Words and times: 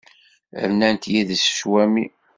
Rnant 0.69 1.03
yid-s 1.13 1.45
cwami. 1.57 2.05